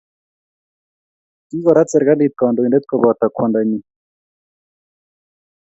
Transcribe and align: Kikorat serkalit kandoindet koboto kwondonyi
Kikorat 1.47 1.87
serkalit 1.91 2.33
kandoindet 2.39 2.83
koboto 2.89 3.25
kwondonyi 3.35 3.79